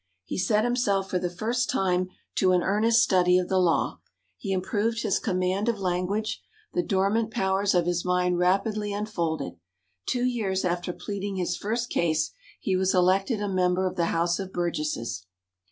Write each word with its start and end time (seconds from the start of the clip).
He 0.25 0.39
set 0.39 0.63
himself 0.63 1.11
for 1.11 1.19
the 1.19 1.29
first 1.29 1.69
time 1.69 2.09
to 2.37 2.53
an 2.53 2.63
earnest 2.63 3.03
study 3.03 3.37
of 3.37 3.49
the 3.49 3.59
law. 3.59 3.99
He 4.35 4.51
improved 4.51 5.03
his 5.03 5.19
command 5.19 5.69
of 5.69 5.77
language, 5.77 6.41
the 6.73 6.81
dormant 6.81 7.29
powers 7.29 7.75
of 7.75 7.85
his 7.85 8.03
mind 8.03 8.39
rapidly 8.39 8.93
unfolded. 8.93 9.59
Two 10.07 10.25
years 10.25 10.65
after 10.65 10.91
pleading 10.91 11.35
his 11.35 11.55
first 11.55 11.91
case, 11.91 12.31
he 12.59 12.75
was 12.75 12.95
elected 12.95 13.41
a 13.41 13.47
member 13.47 13.85
of 13.85 13.95
the 13.95 14.05
House 14.05 14.39
of 14.39 14.51
Burgesses. 14.51 15.27